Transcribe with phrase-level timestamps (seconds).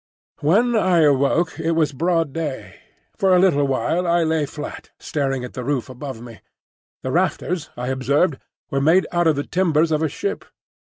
[0.39, 2.77] When I awoke, it was broad day.
[3.15, 6.39] For a little while I lay flat, staring at the roof above me.
[7.03, 8.39] The rafters, I observed,
[8.71, 10.43] were made out of the timbers of a ship.